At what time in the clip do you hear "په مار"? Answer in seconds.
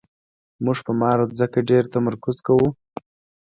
0.85-1.19